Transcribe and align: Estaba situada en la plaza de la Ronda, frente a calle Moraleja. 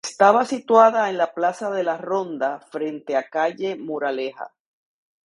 Estaba 0.09 0.45
situada 0.47 1.11
en 1.11 1.17
la 1.19 1.31
plaza 1.35 1.69
de 1.69 1.83
la 1.83 1.95
Ronda, 1.95 2.59
frente 2.59 3.15
a 3.15 3.29
calle 3.29 3.75
Moraleja. 3.75 4.51